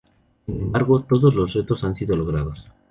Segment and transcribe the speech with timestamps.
[0.47, 2.65] Sin embargo, todos los retos han sido logrados.